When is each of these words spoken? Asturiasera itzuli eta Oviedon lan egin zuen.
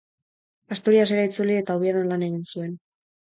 Asturiasera 0.75 1.27
itzuli 1.29 1.57
eta 1.63 1.77
Oviedon 1.81 2.09
lan 2.13 2.27
egin 2.31 2.43
zuen. 2.55 2.73